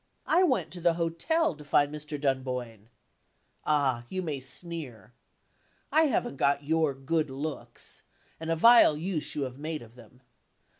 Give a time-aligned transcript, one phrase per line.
[0.25, 2.19] I went to the hotel to find Mr.
[2.19, 2.89] Dunboyne.
[3.67, 5.13] Ah, you may sneer!
[5.91, 8.01] I haven't got your good looks
[8.39, 10.21] and a vile use you have made of them.